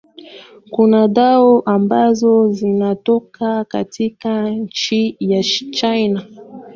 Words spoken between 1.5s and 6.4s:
ambazo zinatoka katika nchi ya china